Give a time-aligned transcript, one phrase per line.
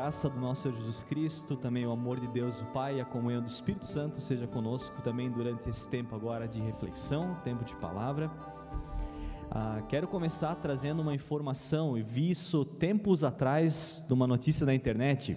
[0.00, 3.04] graça do nosso Senhor Jesus Cristo, também o amor de Deus, o Pai e a
[3.04, 7.74] comunhão do Espírito Santo seja conosco também durante esse tempo agora de reflexão, tempo de
[7.76, 8.30] palavra.
[9.50, 14.74] Ah, quero começar trazendo uma informação, e vi isso tempos atrás de uma notícia da
[14.74, 15.36] internet,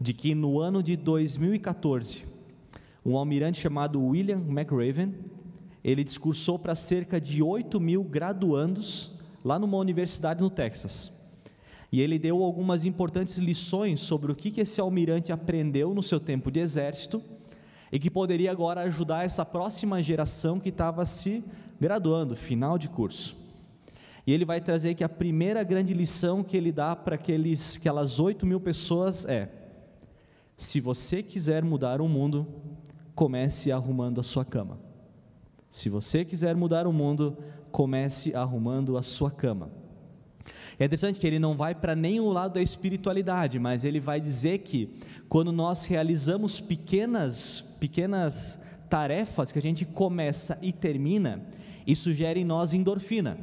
[0.00, 2.24] de que no ano de 2014,
[3.04, 5.16] um almirante chamado William McRaven,
[5.82, 11.19] ele discursou para cerca de 8 mil graduandos lá numa universidade no Texas.
[11.92, 16.50] E ele deu algumas importantes lições sobre o que esse almirante aprendeu no seu tempo
[16.50, 17.22] de exército
[17.90, 21.42] e que poderia agora ajudar essa próxima geração que estava se
[21.80, 23.36] graduando, final de curso.
[24.26, 28.20] E ele vai trazer que a primeira grande lição que ele dá para aqueles, aquelas
[28.20, 29.50] 8 mil pessoas é:
[30.56, 32.46] se você quiser mudar o mundo,
[33.14, 34.78] comece arrumando a sua cama.
[35.68, 37.36] Se você quiser mudar o mundo,
[37.72, 39.79] comece arrumando a sua cama.
[40.78, 44.58] É interessante que ele não vai para nenhum lado da espiritualidade, mas ele vai dizer
[44.58, 44.88] que
[45.28, 51.46] quando nós realizamos pequenas, pequenas tarefas que a gente começa e termina,
[51.86, 53.38] isso gera em nós endorfina.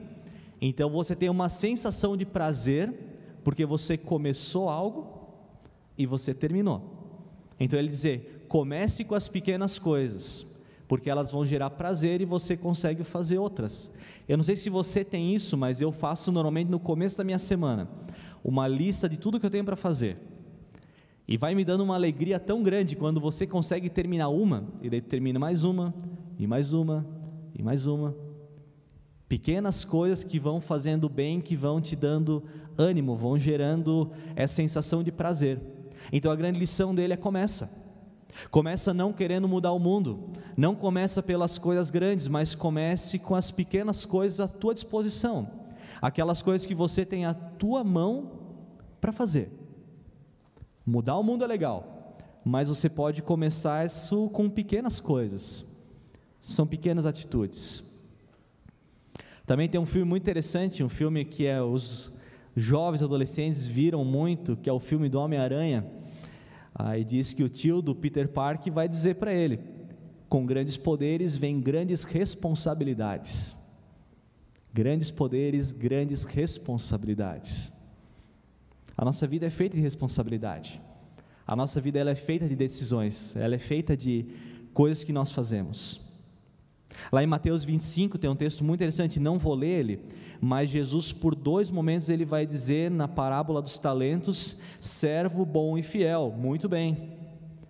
[0.61, 2.94] Então você tem uma sensação de prazer
[3.44, 5.30] porque você começou algo
[5.97, 6.97] e você terminou.
[7.59, 10.47] Então ele dizer, comece com as pequenas coisas,
[10.88, 13.91] porque elas vão gerar prazer e você consegue fazer outras.
[14.27, 17.39] Eu não sei se você tem isso, mas eu faço normalmente no começo da minha
[17.39, 17.89] semana
[18.43, 20.17] uma lista de tudo que eu tenho para fazer.
[21.27, 25.02] E vai me dando uma alegria tão grande quando você consegue terminar uma, e daí
[25.02, 25.93] termina mais uma,
[26.39, 27.05] e mais uma,
[27.53, 28.15] e mais uma.
[29.27, 32.41] Pequenas coisas que vão fazendo bem, que vão te dando
[32.77, 35.59] ânimo, vão gerando essa sensação de prazer.
[36.13, 37.86] Então a grande lição dele é começa.
[38.52, 43.52] Começa não querendo mudar o mundo, não começa pelas coisas grandes, mas comece com as
[43.52, 45.49] pequenas coisas à tua disposição,
[46.02, 48.31] aquelas coisas que você tem à tua mão
[49.02, 49.52] para fazer.
[50.86, 52.15] Mudar o mundo é legal,
[52.45, 55.65] mas você pode começar isso com pequenas coisas,
[56.39, 57.83] são pequenas atitudes.
[59.45, 62.14] Também tem um filme muito interessante, um filme que é os
[62.55, 65.96] jovens adolescentes viram muito, que é o filme do Homem-Aranha
[66.80, 69.60] Aí diz que o tio do Peter Park vai dizer para ele:
[70.30, 73.55] com grandes poderes vem grandes responsabilidades.
[74.71, 77.71] Grandes poderes, grandes responsabilidades.
[78.95, 80.80] A nossa vida é feita de responsabilidade.
[81.48, 84.27] A nossa vida ela é feita de decisões, ela é feita de
[84.73, 86.07] coisas que nós fazemos.
[87.11, 89.99] Lá em Mateus 25 tem um texto muito interessante, não vou ler ele,
[90.41, 95.83] mas Jesus por dois momentos ele vai dizer na parábola dos talentos, servo bom e
[95.83, 96.33] fiel.
[96.37, 97.17] Muito bem.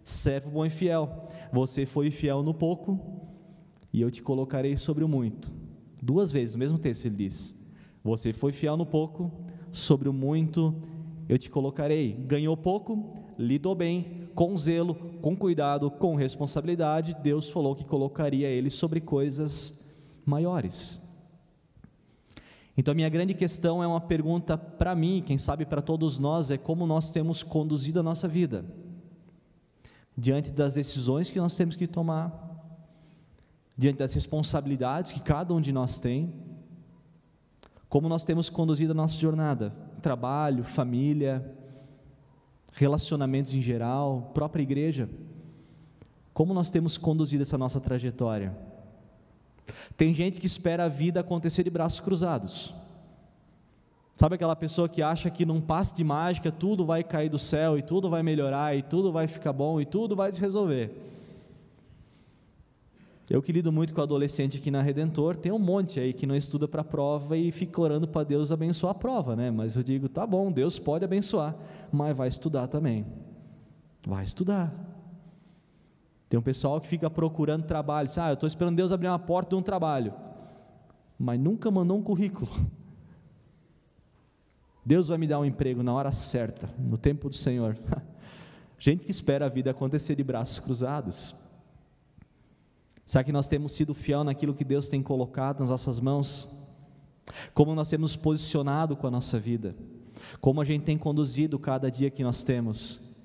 [0.04, 1.28] Servo bom e fiel.
[1.52, 3.00] Você foi fiel no pouco
[3.92, 5.52] e eu te colocarei sobre o muito.
[6.02, 7.54] Duas vezes, no mesmo texto ele diz:
[8.04, 9.32] Você foi fiel no pouco,
[9.72, 10.76] sobre o muito
[11.28, 12.14] eu te colocarei.
[12.14, 18.70] Ganhou pouco, lidou bem, com zelo, com cuidado, com responsabilidade, Deus falou que colocaria ele
[18.70, 19.84] sobre coisas
[20.24, 21.02] maiores.
[22.78, 26.52] Então, a minha grande questão é uma pergunta para mim, quem sabe para todos nós,
[26.52, 28.64] é como nós temos conduzido a nossa vida,
[30.16, 32.32] diante das decisões que nós temos que tomar,
[33.76, 36.32] diante das responsabilidades que cada um de nós tem,
[37.90, 41.57] como nós temos conduzido a nossa jornada, trabalho, família,
[42.78, 45.10] relacionamentos em geral, própria igreja.
[46.32, 48.56] Como nós temos conduzido essa nossa trajetória?
[49.98, 52.74] Tem gente que espera a vida acontecer de braços cruzados.
[54.16, 57.80] Sabe aquela pessoa que acha que num passe de mágica tudo vai cair do céu
[57.80, 61.17] e tudo vai melhorar e tudo vai ficar bom e tudo vai se resolver?
[63.30, 66.36] Eu que lido muito com adolescente aqui na Redentor, tem um monte aí que não
[66.36, 69.52] estuda para a prova e fica orando para Deus abençoar a prova, né?
[69.52, 71.54] Mas eu digo, tá bom, Deus pode abençoar,
[71.92, 73.06] mas vai estudar também.
[74.06, 74.74] Vai estudar.
[76.30, 79.20] Tem um pessoal que fica procurando trabalho, diz, ah, eu estou esperando Deus abrir uma
[79.20, 80.14] porta de um trabalho,
[81.20, 82.50] mas nunca mandou um currículo.
[84.86, 87.78] Deus vai me dar um emprego na hora certa, no tempo do Senhor.
[88.80, 91.36] Gente que espera a vida acontecer de braços cruzados.
[93.08, 96.46] Será que nós temos sido fiel naquilo que Deus tem colocado nas nossas mãos?
[97.54, 99.74] Como nós temos posicionado com a nossa vida?
[100.42, 103.16] Como a gente tem conduzido cada dia que nós temos?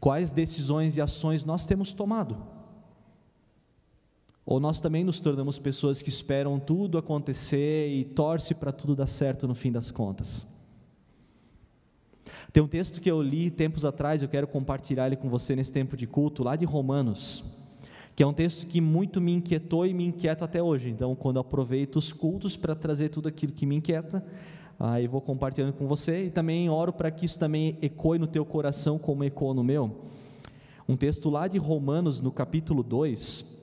[0.00, 2.42] Quais decisões e ações nós temos tomado?
[4.46, 9.06] Ou nós também nos tornamos pessoas que esperam tudo acontecer e torce para tudo dar
[9.06, 10.46] certo no fim das contas?
[12.54, 15.72] Tem um texto que eu li tempos atrás, eu quero compartilhar ele com você nesse
[15.72, 17.55] tempo de culto, lá de Romanos
[18.16, 20.88] que é um texto que muito me inquietou e me inquieta até hoje.
[20.88, 24.24] Então, quando aproveito os cultos para trazer tudo aquilo que me inquieta,
[25.00, 28.44] e vou compartilhando com você e também oro para que isso também ecoe no teu
[28.44, 29.94] coração como ecoou no meu.
[30.88, 33.56] Um texto lá de Romanos, no capítulo 2,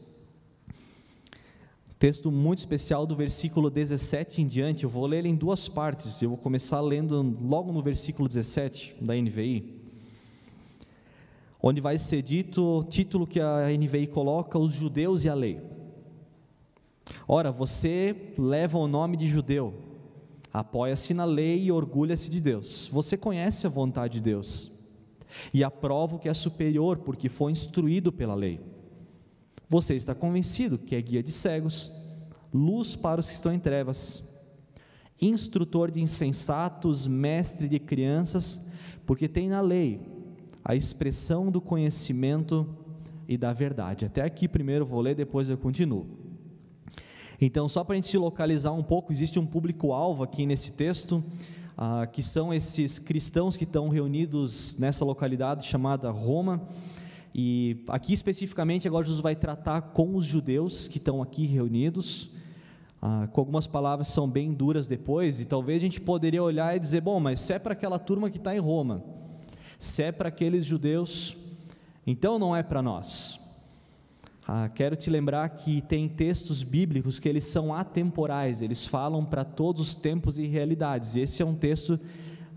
[2.04, 4.84] texto muito especial do versículo 17 em diante.
[4.84, 6.22] Eu vou ler ele em duas partes.
[6.22, 9.83] Eu vou começar lendo logo no versículo 17 da NVI,
[11.66, 15.62] onde vai ser dito o título que a NVI coloca: Os judeus e a lei.
[17.26, 19.74] Ora, você leva o nome de judeu,
[20.52, 22.90] apoia-se na lei e orgulha-se de Deus.
[22.92, 24.72] Você conhece a vontade de Deus
[25.54, 28.60] e aprova o que é superior, porque foi instruído pela lei.
[29.68, 31.92] Você está convencido que é guia de cegos,
[32.54, 34.30] luz para os que estão em trevas,
[35.20, 38.66] instrutor de insensatos, mestre de crianças,
[39.06, 40.13] porque tem na lei
[40.64, 42.68] a expressão do conhecimento
[43.28, 44.06] e da verdade.
[44.06, 46.06] Até aqui primeiro vou ler, depois eu continuo.
[47.42, 51.24] Então, só para a gente se localizar um pouco, existe um público-alvo aqui nesse texto,
[51.78, 56.62] ah, que são esses cristãos que estão reunidos nessa localidade chamada Roma.
[57.36, 62.30] E aqui especificamente, agora Jesus vai tratar com os judeus que estão aqui reunidos,
[63.02, 66.74] ah, com algumas palavras que são bem duras depois, e talvez a gente poderia olhar
[66.76, 69.04] e dizer: bom, mas se é para aquela turma que está em Roma,
[69.84, 71.36] se é para aqueles judeus,
[72.08, 73.38] então não é para nós.
[74.48, 79.44] Ah, quero te lembrar que tem textos bíblicos que eles são atemporais, eles falam para
[79.44, 81.18] todos os tempos e realidades.
[81.18, 82.00] Esse é um texto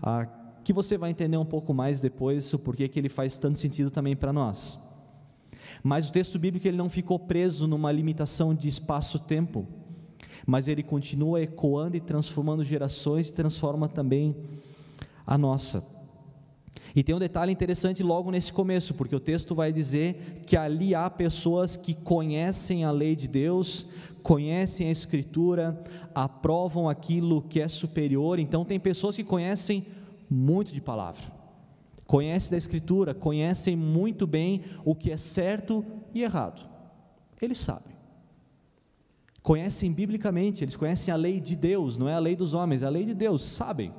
[0.01, 0.25] ah,
[0.63, 3.91] que você vai entender um pouco mais depois o porquê que ele faz tanto sentido
[3.91, 4.79] também para nós.
[5.83, 9.67] Mas o texto bíblico ele não ficou preso numa limitação de espaço-tempo,
[10.45, 14.33] mas ele continua ecoando e transformando gerações e transforma também
[15.25, 15.96] a nossa.
[16.95, 20.95] E tem um detalhe interessante logo nesse começo, porque o texto vai dizer que ali
[20.95, 23.87] há pessoas que conhecem a lei de Deus,
[24.23, 25.81] conhecem a Escritura,
[26.13, 28.39] aprovam aquilo que é superior.
[28.39, 29.85] Então, tem pessoas que conhecem
[30.29, 31.31] muito de palavra,
[32.05, 36.67] conhecem da Escritura, conhecem muito bem o que é certo e errado.
[37.41, 37.95] Eles sabem.
[39.41, 42.85] Conhecem biblicamente, eles conhecem a lei de Deus, não é a lei dos homens, é
[42.85, 43.93] a lei de Deus, sabem.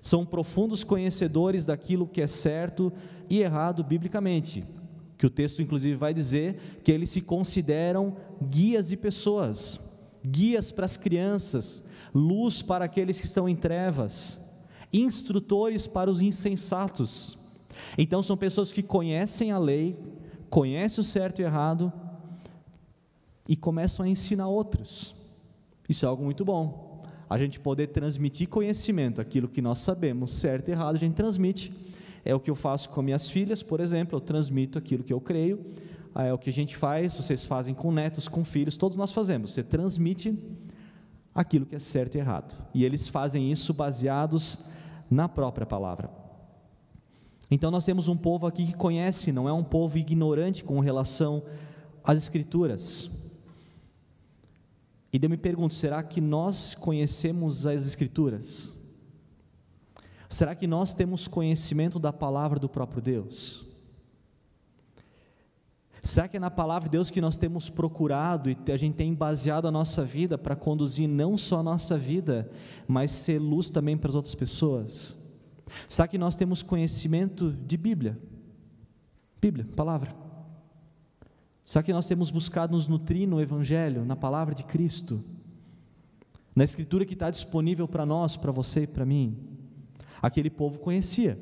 [0.00, 2.92] São profundos conhecedores daquilo que é certo
[3.28, 4.64] e errado biblicamente.
[5.16, 9.80] Que o texto, inclusive, vai dizer que eles se consideram guias de pessoas,
[10.24, 11.82] guias para as crianças,
[12.14, 14.48] luz para aqueles que estão em trevas
[14.92, 17.38] instrutores para os insensatos.
[17.96, 19.96] Então são pessoas que conhecem a lei,
[20.50, 21.92] conhecem o certo e errado
[23.48, 25.14] e começam a ensinar outros.
[25.88, 26.87] Isso é algo muito bom.
[27.28, 31.72] A gente poder transmitir conhecimento, aquilo que nós sabemos, certo e errado, a gente transmite.
[32.24, 35.20] É o que eu faço com minhas filhas, por exemplo, eu transmito aquilo que eu
[35.20, 35.64] creio.
[36.14, 39.12] Ah, é o que a gente faz, vocês fazem com netos, com filhos, todos nós
[39.12, 39.52] fazemos.
[39.52, 40.36] Você transmite
[41.34, 42.56] aquilo que é certo e errado.
[42.74, 44.58] E eles fazem isso baseados
[45.10, 46.10] na própria palavra.
[47.50, 51.42] Então nós temos um povo aqui que conhece, não é um povo ignorante com relação
[52.04, 53.10] às Escrituras.
[55.20, 58.72] E eu me pergunto: será que nós conhecemos as Escrituras?
[60.28, 63.66] Será que nós temos conhecimento da palavra do próprio Deus?
[66.00, 69.12] Será que é na palavra de Deus que nós temos procurado e a gente tem
[69.12, 72.48] baseado a nossa vida para conduzir não só a nossa vida,
[72.86, 75.18] mas ser luz também para as outras pessoas?
[75.88, 78.16] Será que nós temos conhecimento de Bíblia?
[79.40, 80.27] Bíblia, palavra.
[81.68, 85.22] Será que nós temos buscado nos nutrir no Evangelho, na palavra de Cristo?
[86.56, 89.36] Na Escritura que está disponível para nós, para você e para mim?
[90.22, 91.38] Aquele povo conhecia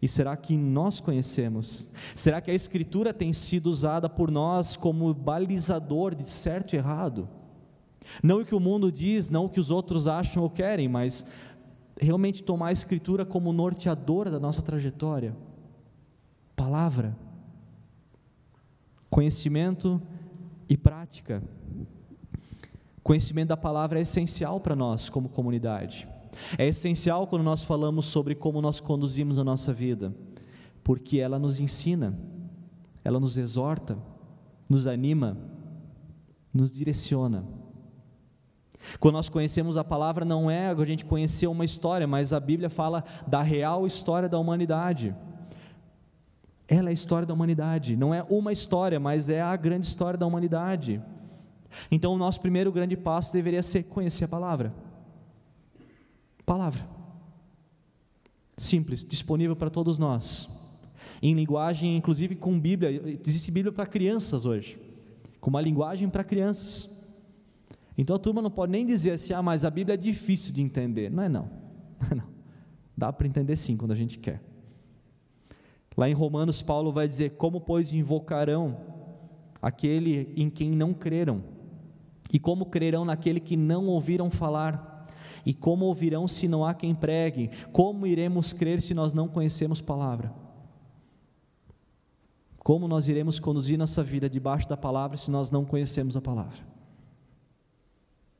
[0.00, 1.88] e será que nós conhecemos?
[2.14, 7.28] Será que a Escritura tem sido usada por nós como balizador de certo e errado?
[8.22, 11.26] Não o que o mundo diz, não o que os outros acham ou querem, mas
[12.00, 15.36] realmente tomar a Escritura como norteadora da nossa trajetória.
[16.54, 17.18] Palavra,
[19.10, 20.00] conhecimento
[20.68, 21.42] e prática.
[23.02, 26.08] Conhecimento da palavra é essencial para nós como comunidade.
[26.56, 30.14] É essencial quando nós falamos sobre como nós conduzimos a nossa vida,
[30.84, 32.18] porque ela nos ensina,
[33.02, 33.98] ela nos exorta,
[34.68, 35.36] nos anima,
[36.52, 37.44] nos direciona.
[39.00, 42.70] Quando nós conhecemos a palavra, não é a gente conhecer uma história, mas a Bíblia
[42.70, 45.14] fala da real história da humanidade.
[46.68, 50.18] Ela é a história da humanidade, não é uma história, mas é a grande história
[50.18, 51.02] da humanidade.
[51.90, 54.74] Então, o nosso primeiro grande passo deveria ser conhecer a palavra.
[56.44, 56.86] Palavra.
[58.56, 60.48] Simples, disponível para todos nós.
[61.22, 63.18] Em linguagem, inclusive com Bíblia.
[63.26, 64.78] Existe Bíblia para crianças hoje.
[65.40, 66.90] Com uma linguagem para crianças.
[67.96, 70.62] Então a turma não pode nem dizer assim, ah, mas a Bíblia é difícil de
[70.62, 71.10] entender.
[71.10, 71.50] Não é não.
[72.14, 72.28] não.
[72.96, 74.42] Dá para entender sim quando a gente quer.
[75.98, 78.76] Lá em Romanos, Paulo vai dizer: Como, pois, invocarão
[79.60, 81.42] aquele em quem não creram?
[82.32, 85.08] E como crerão naquele que não ouviram falar?
[85.44, 87.50] E como ouvirão se não há quem pregue?
[87.72, 90.32] Como iremos crer se nós não conhecemos palavra?
[92.58, 96.60] Como nós iremos conduzir nossa vida debaixo da palavra se nós não conhecemos a palavra?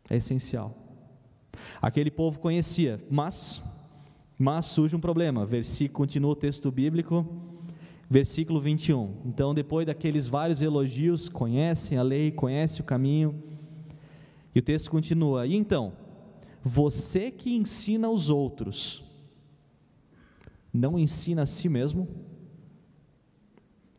[0.08, 0.72] É essencial.
[1.82, 3.60] Aquele povo conhecia, mas
[4.38, 5.44] mas surge um problema.
[5.44, 7.26] Versículo continua o texto bíblico,
[8.08, 9.16] versículo 21.
[9.24, 13.42] Então, depois daqueles vários elogios, conhecem a lei, conhecem o caminho.
[14.54, 15.92] E o texto continua: "E então,
[16.62, 19.04] você que ensina os outros,
[20.72, 22.08] não ensina a si mesmo?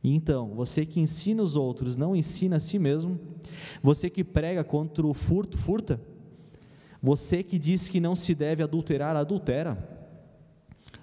[0.03, 3.19] E então, você que ensina os outros, não ensina a si mesmo?
[3.83, 5.99] Você que prega contra o furto, furta?
[7.01, 9.99] Você que diz que não se deve adulterar, adultera?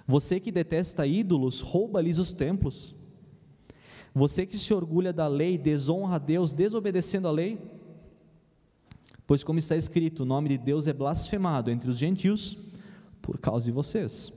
[0.07, 2.96] Você que detesta ídolos, rouba-lhes os templos?
[4.17, 7.61] Você que se orgulha da lei, desonra a Deus, desobedecendo a lei?
[9.27, 12.57] Pois, como está escrito, o nome de Deus é blasfemado entre os gentios
[13.21, 14.33] por causa de vocês.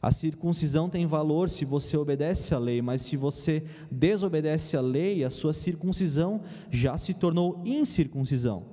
[0.00, 5.22] A circuncisão tem valor se você obedece à lei, mas se você desobedece à lei,
[5.22, 8.64] a sua circuncisão já se tornou incircuncisão.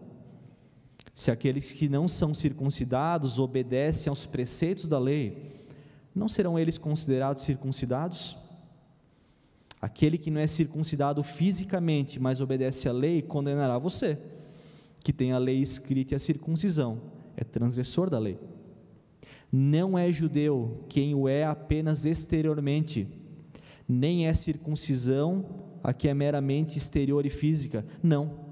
[1.14, 5.68] Se aqueles que não são circuncidados obedecem aos preceitos da lei,
[6.16, 8.49] não serão eles considerados circuncidados?
[9.82, 14.18] Aquele que não é circuncidado fisicamente, mas obedece à lei, condenará você
[15.04, 17.02] que tem a lei escrita e a circuncisão,
[17.36, 18.38] é transgressor da lei.
[19.52, 23.08] Não é judeu quem o é apenas exteriormente,
[23.88, 25.46] nem é circuncisão
[25.82, 27.86] a que é meramente exterior e física.
[28.04, 28.48] Não.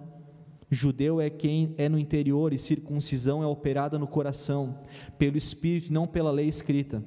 [0.69, 4.79] Judeu é quem é no interior e circuncisão é operada no coração,
[5.17, 7.03] pelo Espírito, não pela lei escrita.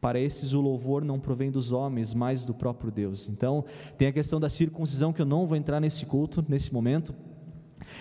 [0.00, 3.28] Para esses o louvor não provém dos homens, mas do próprio Deus.
[3.28, 3.64] Então,
[3.96, 7.12] tem a questão da circuncisão que eu não vou entrar nesse culto, nesse momento,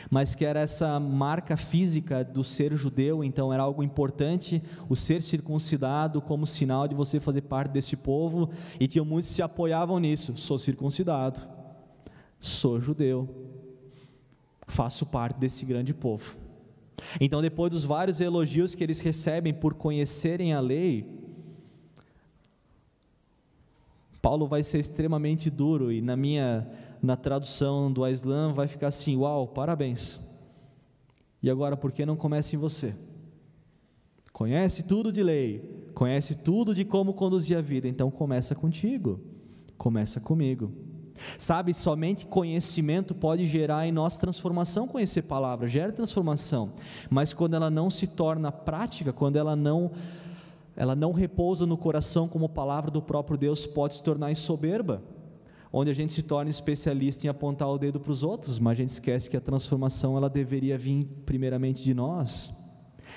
[0.10, 5.24] mas que era essa marca física do ser judeu, então era algo importante o ser
[5.24, 8.50] circuncidado como sinal de você fazer parte desse povo,
[8.80, 10.38] e tinham muitos que se apoiavam nisso.
[10.38, 11.42] Sou circuncidado,
[12.39, 13.27] sou judeu,
[14.68, 16.36] faço parte desse grande povo.
[17.20, 21.26] Então, depois dos vários elogios que eles recebem por conhecerem a lei,
[24.22, 26.68] Paulo vai ser extremamente duro e na minha
[27.02, 30.20] na tradução do Aislan vai ficar assim: Uau, parabéns.
[31.42, 32.96] E agora, por que não começa em você?
[34.34, 39.20] Conhece tudo de lei, conhece tudo de como conduzir a vida, então começa contigo,
[39.78, 40.72] começa comigo.
[41.40, 46.72] Sabe, somente conhecimento pode gerar em nós transformação, conhecer palavra, gera transformação,
[47.10, 49.92] mas quando ela não se torna prática, quando ela não
[50.77, 55.03] ela não repousa no coração como palavra do próprio Deus, pode se tornar soberba
[55.72, 58.75] onde a gente se torna especialista em apontar o dedo para os outros, mas a
[58.75, 62.51] gente esquece que a transformação ela deveria vir primeiramente de nós.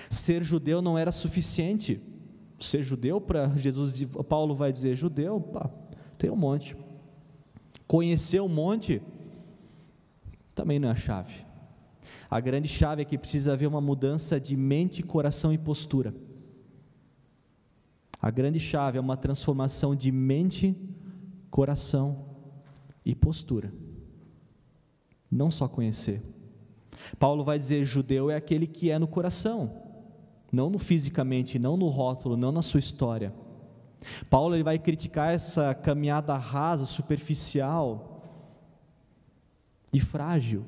[0.08, 2.00] Ser judeu não era suficiente.
[2.58, 5.70] Ser judeu para Jesus, Paulo vai dizer judeu, pá,
[6.18, 6.76] tem um monte.
[7.86, 9.00] Conhecer um monte
[10.54, 11.46] também não é a chave.
[12.30, 16.14] A grande chave é que precisa haver uma mudança de mente, coração e postura.
[18.20, 20.76] A grande chave é uma transformação de mente,
[21.50, 22.26] coração
[23.04, 23.72] e postura.
[25.30, 26.22] Não só conhecer.
[27.18, 29.72] Paulo vai dizer: judeu é aquele que é no coração,
[30.52, 33.32] não no fisicamente, não no rótulo, não na sua história.
[34.28, 38.22] Paulo ele vai criticar essa caminhada rasa, superficial
[39.92, 40.64] e frágil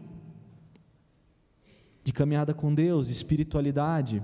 [2.04, 4.22] de caminhada com Deus, espiritualidade,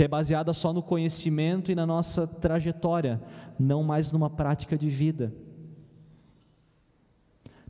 [0.00, 3.20] que é baseada só no conhecimento e na nossa trajetória,
[3.58, 5.30] não mais numa prática de vida.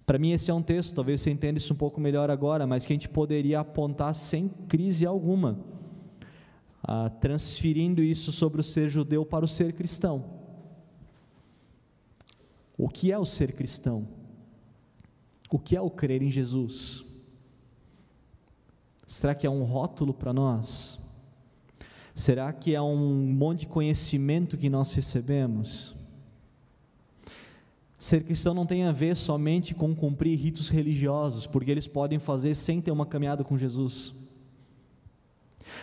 [0.06, 2.86] Para mim, esse é um texto, talvez você entenda isso um pouco melhor agora, mas
[2.86, 5.58] que a gente poderia apontar sem crise alguma,
[6.84, 10.24] ah, transferindo isso sobre o ser judeu para o ser cristão.
[12.78, 14.06] O que é o ser cristão?
[15.50, 17.04] O que é o crer em Jesus?
[19.04, 20.99] Será que é um rótulo para nós?
[22.20, 25.94] Será que é um monte de conhecimento que nós recebemos?
[27.98, 32.54] Ser cristão não tem a ver somente com cumprir ritos religiosos, porque eles podem fazer
[32.54, 34.12] sem ter uma caminhada com Jesus.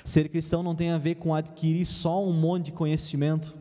[0.06, 3.58] Ser cristão não tem a ver com adquirir só um monte de conhecimento,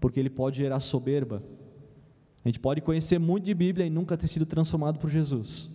[0.00, 1.42] porque ele pode gerar soberba.
[2.42, 5.68] A gente pode conhecer muito de Bíblia e nunca ter sido transformado por Jesus.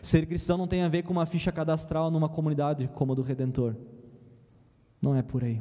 [0.00, 3.22] Ser cristão não tem a ver com uma ficha cadastral numa comunidade como a do
[3.22, 3.74] Redentor.
[5.00, 5.60] Não é por aí.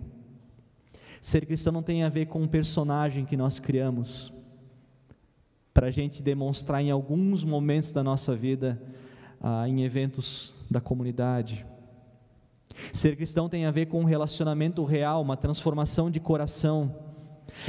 [1.21, 4.31] Ser cristão não tem a ver com um personagem que nós criamos
[5.73, 8.81] para a gente demonstrar em alguns momentos da nossa vida,
[9.41, 11.65] ah, em eventos da comunidade.
[12.93, 16.95] Ser cristão tem a ver com um relacionamento real, uma transformação de coração.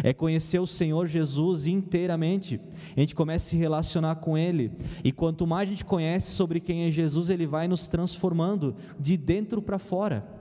[0.02, 2.60] É conhecer o Senhor Jesus inteiramente.
[2.96, 4.72] A gente começa a se relacionar com Ele.
[5.02, 9.16] E quanto mais a gente conhece sobre quem é Jesus, Ele vai nos transformando de
[9.16, 10.35] dentro para fora.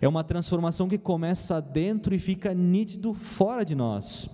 [0.00, 4.28] É uma transformação que começa dentro e fica nítido fora de nós.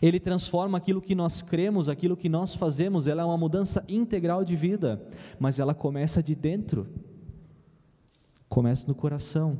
[0.00, 4.44] Ele transforma aquilo que nós cremos, aquilo que nós fazemos, ela é uma mudança integral
[4.44, 5.06] de vida,
[5.38, 6.88] mas ela começa de dentro.
[8.48, 9.58] Começa no coração.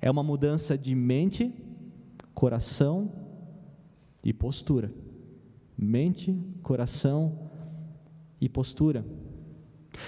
[0.00, 1.52] É uma mudança de mente,
[2.34, 3.12] coração
[4.24, 4.92] e postura.
[5.76, 7.50] Mente, coração
[8.40, 9.04] e postura.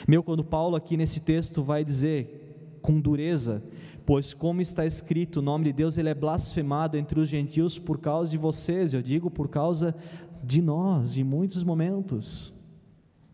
[0.06, 2.47] Meu, quando Paulo aqui nesse texto vai dizer
[2.88, 3.62] com dureza,
[4.06, 7.98] pois como está escrito, o nome de Deus ele é blasfemado entre os gentios por
[7.98, 9.94] causa de vocês, eu digo por causa
[10.42, 12.54] de nós, em muitos momentos.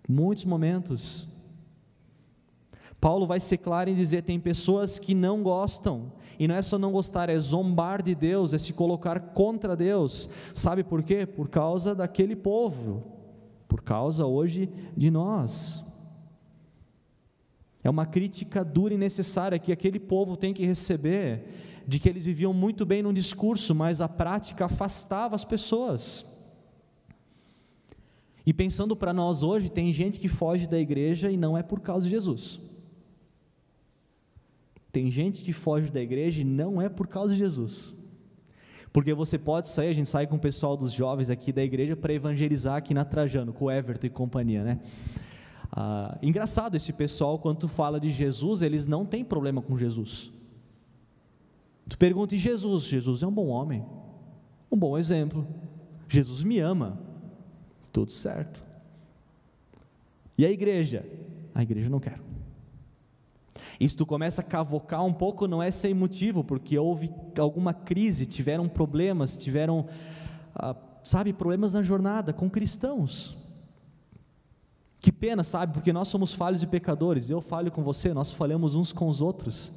[0.08, 1.28] Muitos momentos.
[3.00, 6.76] Paulo vai ser claro em dizer: tem pessoas que não gostam, e não é só
[6.76, 10.28] não gostar, é zombar de Deus, é se colocar contra Deus.
[10.52, 11.26] Sabe por quê?
[11.26, 13.04] Por causa daquele povo,
[13.68, 15.93] por causa hoje de nós.
[17.84, 21.44] É uma crítica dura e necessária que aquele povo tem que receber,
[21.86, 26.24] de que eles viviam muito bem no discurso, mas a prática afastava as pessoas.
[28.46, 31.80] E pensando para nós hoje, tem gente que foge da igreja e não é por
[31.80, 32.58] causa de Jesus.
[34.90, 37.92] Tem gente que foge da igreja e não é por causa de Jesus.
[38.92, 41.96] Porque você pode sair, a gente sai com o pessoal dos jovens aqui da igreja
[41.96, 44.80] para evangelizar aqui na Trajano, com o Everton e companhia, né?
[45.76, 50.30] Ah, engraçado esse pessoal, quando tu fala de Jesus, eles não têm problema com Jesus.
[51.88, 52.84] Tu pergunta, e Jesus?
[52.84, 53.84] Jesus é um bom homem,
[54.70, 55.44] um bom exemplo.
[56.08, 56.96] Jesus me ama,
[57.92, 58.62] tudo certo.
[60.38, 61.04] E a igreja?
[61.52, 62.22] A igreja não quero.
[63.80, 67.74] E se tu começa a cavocar um pouco, não é sem motivo, porque houve alguma
[67.74, 69.88] crise, tiveram problemas, tiveram,
[70.54, 73.37] ah, sabe, problemas na jornada com cristãos.
[75.04, 78.74] Que pena, sabe, porque nós somos falhos e pecadores, eu falho com você, nós falhamos
[78.74, 79.70] uns com os outros.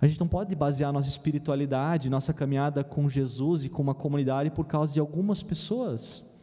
[0.00, 4.50] A gente não pode basear nossa espiritualidade, nossa caminhada com Jesus e com uma comunidade
[4.50, 6.34] por causa de algumas pessoas.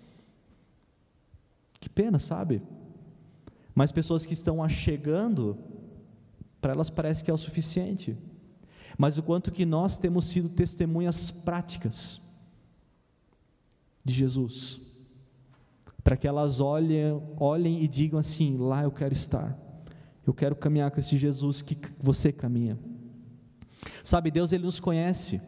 [1.80, 2.62] Que pena, sabe?
[3.74, 5.58] Mas pessoas que estão achegando,
[6.62, 8.16] para elas parece que é o suficiente.
[9.00, 12.22] Mas o quanto que nós temos sido testemunhas práticas
[14.04, 14.86] de Jesus,
[16.06, 19.58] para que elas olhem, olhem e digam assim: lá eu quero estar,
[20.26, 22.78] eu quero caminhar com esse Jesus que você caminha.
[24.04, 25.42] Sabe, Deus ele nos conhece,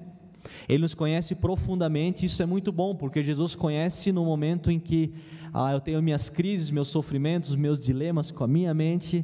[0.68, 5.14] ele nos conhece profundamente, isso é muito bom, porque Jesus conhece no momento em que
[5.54, 9.24] ah, eu tenho minhas crises, meus sofrimentos, meus dilemas com a minha mente,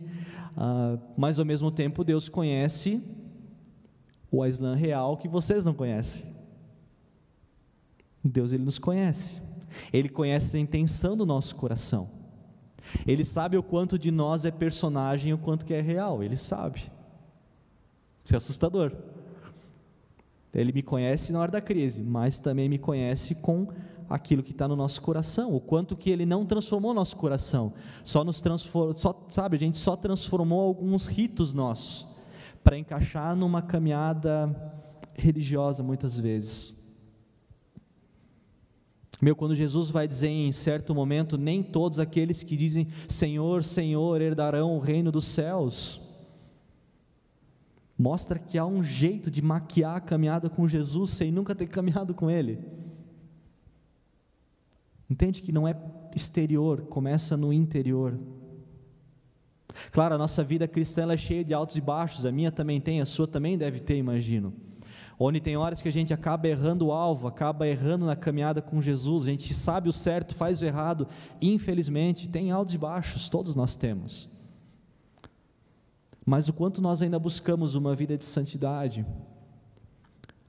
[0.56, 3.02] ah, mas ao mesmo tempo Deus conhece
[4.32, 6.26] o Aislan real que vocês não conhecem.
[8.24, 9.42] Deus ele nos conhece,
[9.92, 12.10] Ele conhece a intenção do nosso coração,
[13.08, 16.36] Ele sabe o quanto de nós é personagem e o quanto que é real, Ele
[16.36, 16.92] sabe.
[18.24, 18.92] Isso é assustador.
[20.54, 23.68] Ele me conhece na hora da crise, mas também me conhece com
[24.08, 28.24] aquilo que está no nosso coração, o quanto que Ele não transformou nosso coração, só
[28.24, 32.08] nos transformou, só, sabe, a gente só transformou alguns ritos nossos
[32.64, 34.56] para encaixar numa caminhada
[35.16, 36.83] religiosa muitas vezes.
[39.24, 44.22] Meu, quando Jesus vai dizer em certo momento, nem todos aqueles que dizem Senhor, Senhor
[44.22, 46.02] herdarão o reino dos céus
[47.98, 52.14] mostra que há um jeito de maquiar a caminhada com Jesus sem nunca ter caminhado
[52.14, 52.60] com Ele.
[55.10, 55.74] Entende que não é
[56.14, 58.20] exterior, começa no interior.
[59.92, 63.00] Claro, a nossa vida cristã é cheia de altos e baixos, a minha também tem,
[63.00, 64.54] a sua também deve ter, imagino.
[65.20, 68.82] Onde tem horas que a gente acaba errando o alvo, acaba errando na caminhada com
[68.82, 71.08] Jesus, a gente sabe o certo, faz o errado,
[71.42, 74.28] infelizmente, tem altos e baixos, todos nós temos.
[76.26, 79.06] Mas o quanto nós ainda buscamos uma vida de santidade,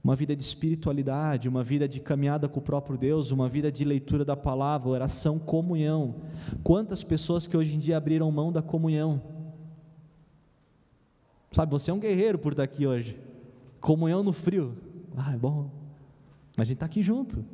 [0.03, 3.83] uma vida de espiritualidade, uma vida de caminhada com o próprio Deus, uma vida de
[3.83, 6.15] leitura da palavra, oração, comunhão.
[6.63, 9.21] Quantas pessoas que hoje em dia abriram mão da comunhão?
[11.51, 13.19] Sabe, você é um guerreiro por estar aqui hoje.
[13.85, 14.75] Comunhão no frio.
[15.15, 15.69] Ah, é bom.
[16.57, 17.45] Mas a gente está aqui junto,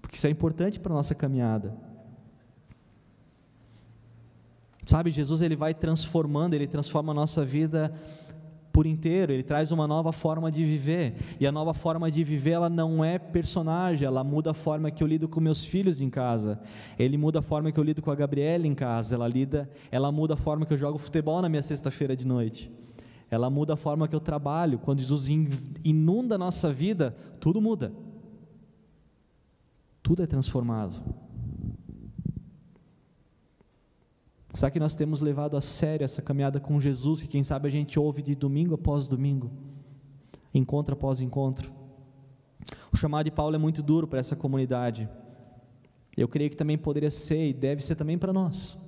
[0.00, 1.76] porque isso é importante para a nossa caminhada.
[4.86, 7.92] Sabe, Jesus ele vai transformando, ele transforma a nossa vida
[8.72, 11.16] por inteiro, ele traz uma nova forma de viver.
[11.40, 15.02] E a nova forma de viver, ela não é personagem, ela muda a forma que
[15.02, 16.60] eu lido com meus filhos em casa.
[16.96, 20.12] Ele muda a forma que eu lido com a Gabriela em casa, ela lida, ela
[20.12, 22.70] muda a forma que eu jogo futebol na minha sexta-feira de noite.
[23.32, 24.78] Ela muda a forma que eu trabalho.
[24.78, 25.26] Quando Jesus
[25.82, 27.90] inunda a nossa vida, tudo muda.
[30.02, 31.02] Tudo é transformado.
[34.52, 37.70] Será que nós temos levado a sério essa caminhada com Jesus, que quem sabe a
[37.70, 39.50] gente ouve de domingo após domingo,
[40.52, 41.72] encontro após encontro?
[42.92, 45.08] O chamado de Paulo é muito duro para essa comunidade.
[46.14, 48.78] Eu creio que também poderia ser e deve ser também para nós.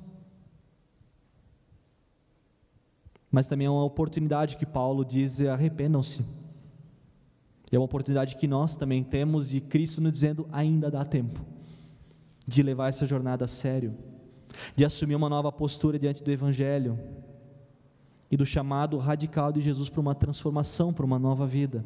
[3.34, 6.24] Mas também é uma oportunidade que Paulo diz: arrependam-se.
[7.72, 11.44] É uma oportunidade que nós também temos de Cristo nos dizendo: ainda dá tempo
[12.46, 13.92] de levar essa jornada a sério
[14.76, 16.96] de assumir uma nova postura diante do Evangelho
[18.30, 21.84] e do chamado radical de Jesus para uma transformação, para uma nova vida,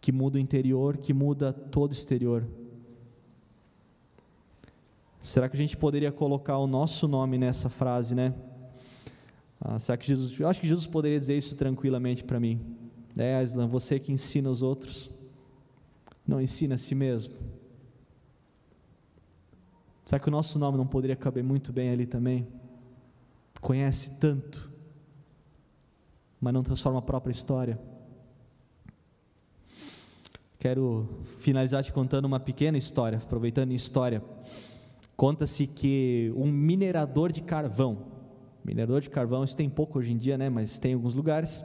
[0.00, 2.44] que muda o interior, que muda todo o exterior.
[5.20, 8.34] Será que a gente poderia colocar o nosso nome nessa frase, né?
[9.60, 12.58] Ah, será que Jesus, eu acho que Jesus poderia dizer isso tranquilamente para mim.
[13.18, 15.10] É, Aslan, você que ensina os outros,
[16.26, 17.34] não ensina a si mesmo.
[20.06, 22.48] Será que o nosso nome não poderia caber muito bem ali também?
[23.60, 24.72] Conhece tanto,
[26.40, 27.78] mas não transforma a própria história.
[30.58, 31.06] Quero
[31.40, 34.22] finalizar te contando uma pequena história, aproveitando em história.
[35.20, 38.06] Conta-se que um minerador de carvão,
[38.64, 40.48] minerador de carvão, isso tem pouco hoje em dia, né?
[40.48, 41.62] Mas tem em alguns lugares.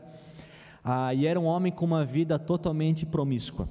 [0.83, 3.69] Ah, e era um homem com uma vida totalmente promíscua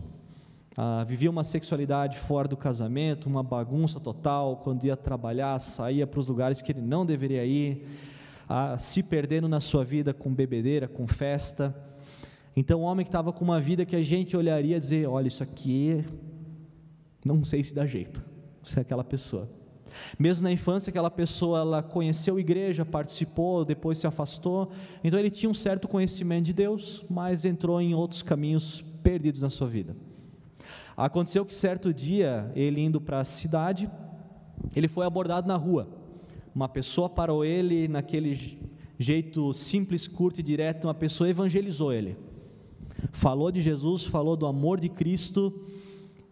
[0.77, 6.18] ah, vivia uma sexualidade fora do casamento, uma bagunça total, quando ia trabalhar, saía para
[6.18, 7.87] os lugares que ele não deveria ir,
[8.49, 11.75] ah, se perdendo na sua vida com bebedeira, com festa.
[12.57, 15.29] Então, um homem que estava com uma vida que a gente olharia e dizer: olha,
[15.29, 16.05] isso aqui
[17.25, 18.25] não sei se dá jeito,
[18.64, 19.49] se é aquela pessoa.
[20.19, 24.71] Mesmo na infância, aquela pessoa ela conheceu a igreja, participou, depois se afastou,
[25.03, 29.51] então ele tinha um certo conhecimento de Deus, mas entrou em outros caminhos perdidos na
[29.51, 29.97] sua vida.
[30.97, 33.90] Aconteceu que certo dia, ele indo para a cidade,
[34.75, 35.88] ele foi abordado na rua.
[36.55, 38.59] Uma pessoa parou ele naquele
[38.99, 42.17] jeito simples, curto e direto, uma pessoa evangelizou ele.
[43.11, 45.53] Falou de Jesus, falou do amor de Cristo,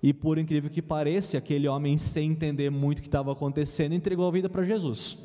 [0.02, 4.26] e por incrível que pareça, aquele homem, sem entender muito o que estava acontecendo, entregou
[4.26, 5.16] a vida para Jesus.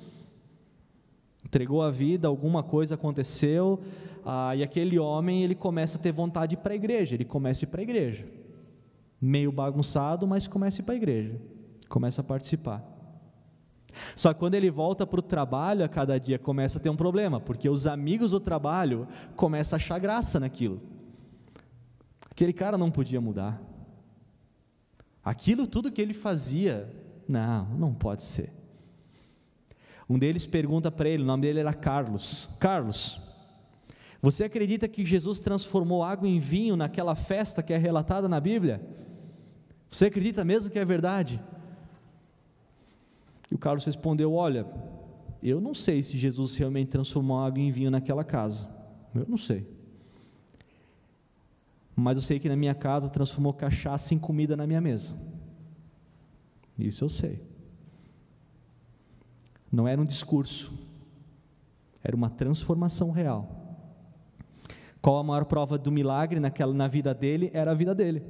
[1.44, 3.80] Entregou a vida, alguma coisa aconteceu,
[4.26, 7.66] ah, e aquele homem ele começa a ter vontade para a igreja, ele começa a
[7.66, 8.26] ir para a igreja
[9.20, 11.42] meio bagunçado, mas começa a ir para a igreja,
[11.90, 12.84] começa a participar.
[14.16, 16.96] Só que quando ele volta para o trabalho a cada dia começa a ter um
[16.96, 20.80] problema, porque os amigos do trabalho começam a achar graça naquilo.
[22.30, 23.60] Aquele cara não podia mudar.
[25.28, 26.90] Aquilo tudo que ele fazia,
[27.28, 28.50] não, não pode ser.
[30.10, 33.20] Um deles pergunta para ele, o nome dele era Carlos: Carlos,
[34.22, 38.82] você acredita que Jesus transformou água em vinho naquela festa que é relatada na Bíblia?
[39.90, 41.44] Você acredita mesmo que é verdade?
[43.52, 44.66] E o Carlos respondeu: Olha,
[45.44, 48.70] eu não sei se Jesus realmente transformou água em vinho naquela casa.
[49.14, 49.68] Eu não sei.
[52.00, 55.16] Mas eu sei que na minha casa transformou cachaça em comida na minha mesa.
[56.78, 57.42] Isso eu sei.
[59.72, 60.72] Não era um discurso,
[62.04, 63.50] era uma transformação real.
[65.02, 67.50] Qual a maior prova do milagre naquela, na vida dele?
[67.54, 68.24] Era a vida dele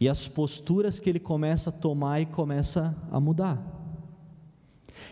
[0.00, 3.62] e as posturas que ele começa a tomar e começa a mudar.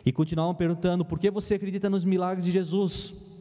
[0.04, 3.31] E continuavam perguntando: por que você acredita nos milagres de Jesus?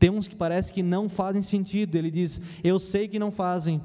[0.00, 1.94] Tem uns que parece que não fazem sentido.
[1.94, 3.82] Ele diz: Eu sei que não fazem,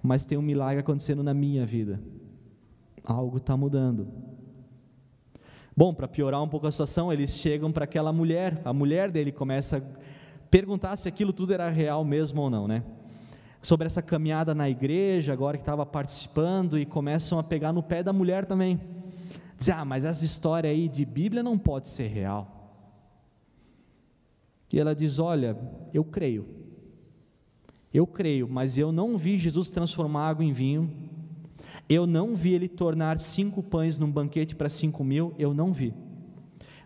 [0.00, 2.00] mas tem um milagre acontecendo na minha vida.
[3.04, 4.06] Algo está mudando.
[5.76, 9.32] Bom, para piorar um pouco a situação, eles chegam para aquela mulher, a mulher dele
[9.32, 9.82] começa a
[10.48, 12.84] perguntar se aquilo tudo era real mesmo ou não, né?
[13.60, 18.02] sobre essa caminhada na igreja, agora que estava participando, e começam a pegar no pé
[18.02, 18.80] da mulher também.
[19.56, 22.57] Dizer, ah, mas essa história aí de Bíblia não pode ser real.
[24.72, 25.56] E ela diz: Olha,
[25.92, 26.46] eu creio,
[27.92, 30.90] eu creio, mas eu não vi Jesus transformar água em vinho,
[31.88, 35.94] eu não vi ele tornar cinco pães num banquete para cinco mil, eu não vi,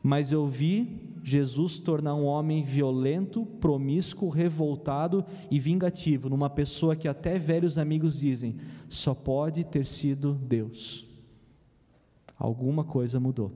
[0.02, 7.06] mas eu vi Jesus tornar um homem violento, promíscuo, revoltado e vingativo, numa pessoa que
[7.06, 8.56] até velhos amigos dizem,
[8.88, 11.06] só pode ter sido Deus.
[12.36, 13.52] Alguma coisa mudou.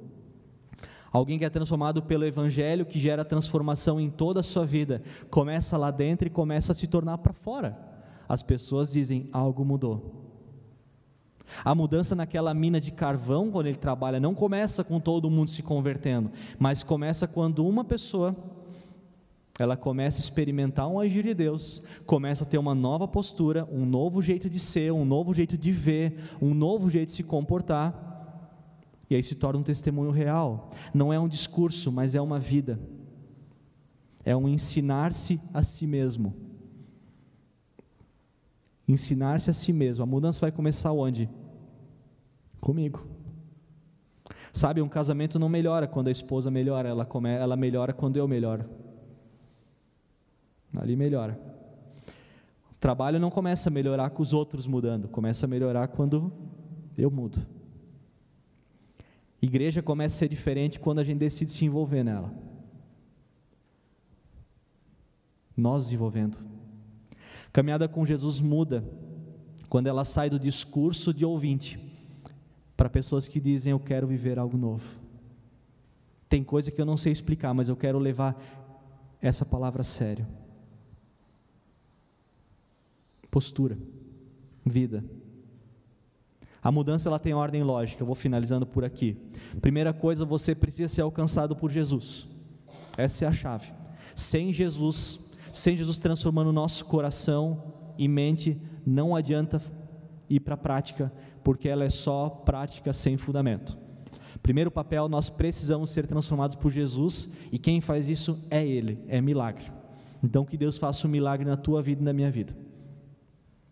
[1.16, 5.00] Alguém que é transformado pelo Evangelho, que gera transformação em toda a sua vida,
[5.30, 7.74] começa lá dentro e começa a se tornar para fora.
[8.28, 10.26] As pessoas dizem: algo mudou.
[11.64, 15.62] A mudança naquela mina de carvão, quando ele trabalha, não começa com todo mundo se
[15.62, 18.36] convertendo, mas começa quando uma pessoa
[19.58, 23.86] ela começa a experimentar um agir de Deus, começa a ter uma nova postura, um
[23.86, 28.15] novo jeito de ser, um novo jeito de ver, um novo jeito de se comportar.
[29.08, 30.70] E aí se torna um testemunho real.
[30.92, 32.78] Não é um discurso, mas é uma vida.
[34.24, 36.34] É um ensinar-se a si mesmo.
[38.88, 40.02] Ensinar-se a si mesmo.
[40.02, 41.28] A mudança vai começar onde?
[42.60, 43.06] Comigo.
[44.52, 48.26] Sabe, um casamento não melhora quando a esposa melhora, ela, come, ela melhora quando eu
[48.26, 48.64] melhoro.
[50.76, 51.38] Ali melhora.
[52.70, 56.32] O trabalho não começa a melhorar com os outros mudando, começa a melhorar quando
[56.96, 57.55] eu mudo.
[59.46, 62.32] Igreja começa a ser diferente quando a gente decide se envolver nela.
[65.56, 66.36] Nós desenvolvendo.
[67.52, 68.84] Caminhada com Jesus muda
[69.68, 71.78] quando ela sai do discurso de ouvinte
[72.76, 74.98] para pessoas que dizem eu quero viver algo novo.
[76.28, 78.36] Tem coisa que eu não sei explicar, mas eu quero levar
[79.22, 80.26] essa palavra a sério.
[83.30, 83.78] Postura,
[84.64, 85.04] vida.
[86.66, 88.02] A mudança ela tem ordem lógica.
[88.02, 89.16] Eu vou finalizando por aqui.
[89.62, 92.26] Primeira coisa, você precisa ser alcançado por Jesus.
[92.96, 93.72] Essa é a chave.
[94.16, 99.62] Sem Jesus, sem Jesus transformando o nosso coração e mente, não adianta
[100.28, 101.12] ir para a prática,
[101.44, 103.78] porque ela é só prática sem fundamento.
[104.42, 109.20] Primeiro papel, nós precisamos ser transformados por Jesus, e quem faz isso é Ele, é
[109.20, 109.70] milagre.
[110.20, 112.66] Então que Deus faça um milagre na tua vida e na minha vida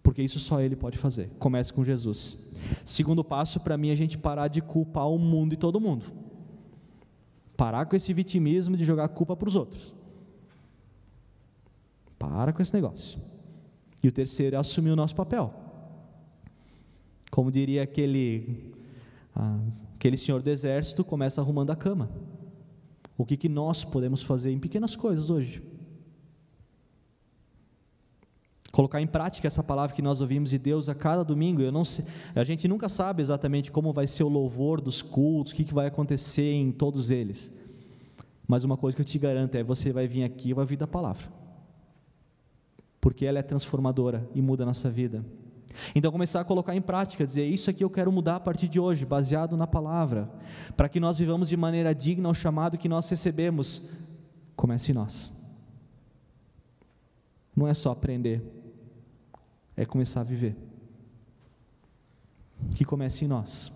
[0.05, 1.31] porque isso só Ele pode fazer.
[1.41, 2.53] Comece com Jesus.
[2.85, 6.05] Segundo passo, para mim, é a gente parar de culpar o mundo e todo mundo.
[7.57, 9.95] Parar com esse vitimismo de jogar culpa para os outros.
[12.19, 13.21] Para com esse negócio.
[14.03, 15.53] E o terceiro é assumir o nosso papel.
[17.31, 18.73] Como diria aquele,
[19.35, 19.59] ah,
[19.95, 22.11] aquele senhor do exército, começa arrumando a cama.
[23.17, 25.63] O que, que nós podemos fazer em pequenas coisas hoje?
[28.75, 31.63] Colocar em prática essa palavra que nós ouvimos de Deus a cada domingo.
[31.63, 35.53] Eu não sei, a gente nunca sabe exatamente como vai ser o louvor dos cultos,
[35.53, 37.53] o que, que vai acontecer em todos eles.
[38.49, 40.77] Mas uma coisa que eu te garanto é: você vai vir aqui e vai ouvir
[40.77, 41.29] da palavra,
[43.01, 45.25] porque ela é transformadora e muda a nossa vida.
[45.95, 48.81] Então, começar a colocar em prática, dizer: Isso aqui eu quero mudar a partir de
[48.81, 50.29] hoje, baseado na palavra,
[50.77, 53.89] para que nós vivamos de maneira digna ao chamado que nós recebemos.
[54.57, 55.33] Comece em nós.
[57.57, 58.64] Não é só aprender,
[59.77, 60.57] é começar a viver.
[62.75, 63.73] Que comece em nós.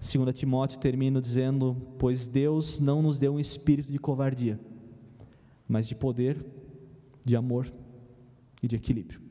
[0.00, 4.60] 2 Timóteo termina dizendo: Pois Deus não nos deu um espírito de covardia,
[5.66, 6.44] mas de poder,
[7.24, 7.72] de amor
[8.62, 9.23] e de equilíbrio.